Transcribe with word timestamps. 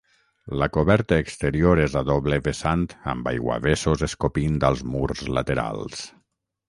La 0.61 0.67
coberta 0.77 1.17
exterior 1.23 1.81
és 1.83 1.97
a 2.01 2.03
doble 2.07 2.39
vessant 2.47 2.87
amb 3.13 3.29
aiguavessos 3.33 4.05
escopint 4.09 4.59
als 4.71 4.83
murs 4.95 5.23
laterals. 5.39 6.03